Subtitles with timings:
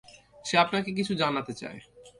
[0.45, 1.79] সে আপনাকে কিছু জানাতে চায়।